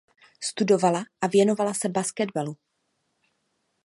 Studovala 0.43 1.03
a 1.21 1.27
věnovala 1.27 1.73
se 1.73 1.89
baseballu. 1.89 2.57